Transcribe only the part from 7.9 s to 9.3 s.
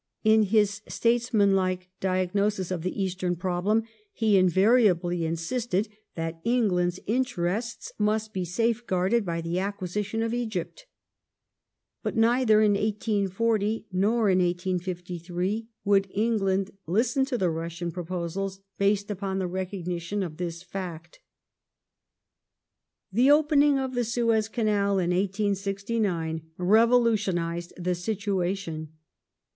must be safeguarded